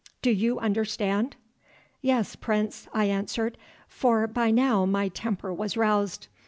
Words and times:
Do 0.23 0.31
you 0.31 0.57
understand?" 0.57 1.35
"Yes, 2.01 2.35
Prince," 2.35 2.87
I 2.91 3.05
answered, 3.05 3.55
for 3.87 4.25
by 4.25 4.49
now 4.49 4.83
my 4.83 5.09
temper 5.09 5.53
was 5.53 5.77
roused. 5.77 6.27